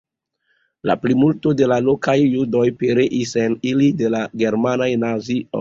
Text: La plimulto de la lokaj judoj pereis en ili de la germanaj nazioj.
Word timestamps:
La 0.89 0.95
plimulto 1.01 1.53
de 1.59 1.67
la 1.73 1.77
lokaj 1.89 2.17
judoj 2.23 2.65
pereis 2.81 3.37
en 3.45 3.61
ili 3.73 3.93
de 4.01 4.13
la 4.17 4.27
germanaj 4.45 4.93
nazioj. 5.07 5.43